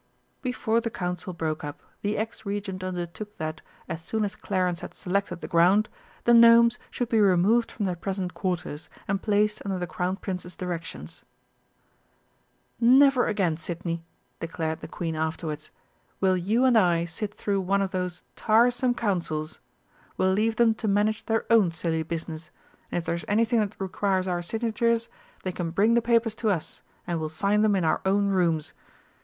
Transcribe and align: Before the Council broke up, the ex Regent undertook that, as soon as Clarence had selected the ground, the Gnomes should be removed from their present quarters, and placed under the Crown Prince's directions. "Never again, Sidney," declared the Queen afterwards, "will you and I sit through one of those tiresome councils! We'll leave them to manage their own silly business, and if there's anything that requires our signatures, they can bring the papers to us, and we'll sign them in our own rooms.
Before 0.41 0.81
the 0.81 0.89
Council 0.89 1.31
broke 1.31 1.63
up, 1.63 1.83
the 2.01 2.17
ex 2.17 2.43
Regent 2.43 2.83
undertook 2.83 3.37
that, 3.37 3.61
as 3.87 4.01
soon 4.03 4.25
as 4.25 4.35
Clarence 4.35 4.79
had 4.79 4.95
selected 4.95 5.41
the 5.41 5.47
ground, 5.47 5.89
the 6.23 6.33
Gnomes 6.33 6.79
should 6.89 7.07
be 7.07 7.21
removed 7.21 7.71
from 7.71 7.85
their 7.85 7.95
present 7.95 8.33
quarters, 8.33 8.89
and 9.07 9.21
placed 9.21 9.61
under 9.63 9.77
the 9.77 9.85
Crown 9.85 10.15
Prince's 10.15 10.55
directions. 10.55 11.23
"Never 12.79 13.27
again, 13.27 13.57
Sidney," 13.57 14.03
declared 14.39 14.79
the 14.79 14.87
Queen 14.87 15.15
afterwards, 15.15 15.69
"will 16.19 16.35
you 16.35 16.65
and 16.65 16.75
I 16.79 17.05
sit 17.05 17.35
through 17.35 17.61
one 17.61 17.83
of 17.83 17.91
those 17.91 18.23
tiresome 18.35 18.95
councils! 18.95 19.59
We'll 20.17 20.33
leave 20.33 20.55
them 20.55 20.73
to 20.73 20.87
manage 20.87 21.27
their 21.27 21.45
own 21.53 21.69
silly 21.71 22.01
business, 22.01 22.49
and 22.91 22.97
if 22.97 23.05
there's 23.05 23.25
anything 23.27 23.59
that 23.59 23.75
requires 23.79 24.27
our 24.27 24.41
signatures, 24.41 25.09
they 25.43 25.51
can 25.51 25.69
bring 25.69 25.93
the 25.93 26.01
papers 26.01 26.33
to 26.41 26.49
us, 26.49 26.81
and 27.05 27.19
we'll 27.19 27.29
sign 27.29 27.61
them 27.61 27.75
in 27.75 27.85
our 27.85 28.01
own 28.03 28.29
rooms. 28.29 28.73